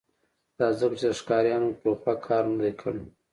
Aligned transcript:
دا 0.57 0.67
ځکه 0.79 0.95
چې 0.99 1.05
د 1.09 1.13
ښکاریانو 1.19 1.77
ټوپک 1.81 2.17
کار 2.27 2.43
نه 2.51 2.57
دی 2.63 2.73
کړی 2.81 3.01